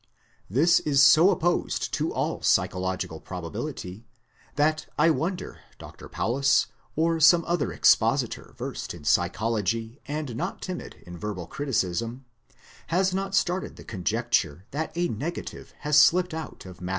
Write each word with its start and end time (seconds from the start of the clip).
This 0.49 0.79
is 0.79 0.99
so 1.03 1.29
opposed 1.29 1.93
to 1.93 2.11
all 2.11 2.39
pyschological 2.39 3.23
probability, 3.23 4.07
that 4.55 4.87
I 4.97 5.11
wonder 5.11 5.59
Dr. 5.77 6.09
Paulus, 6.09 6.65
or 6.95 7.19
some 7.19 7.45
other 7.45 7.71
expositor 7.71 8.55
versed 8.57 8.95
in 8.95 9.03
pyschology 9.03 9.99
and 10.07 10.35
not 10.35 10.59
timid 10.59 11.03
in 11.05 11.19
verbal 11.19 11.45
criticism, 11.45 12.25
has 12.87 13.13
not 13.13 13.35
started 13.35 13.75
the 13.75 13.83
conjecture 13.83 14.65
that 14.71 14.91
a 14.95 15.07
negative 15.07 15.71
has 15.81 15.99
slipped 15.99 16.33
out 16.33 16.65
of 16.65 16.81
Matt. 16.81 16.89